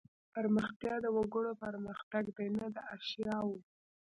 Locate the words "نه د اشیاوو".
2.57-3.57